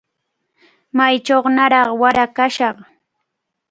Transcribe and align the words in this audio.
Maychawnaraq 0.97 1.87
wara 2.01 2.25
kashaq. 2.35 2.75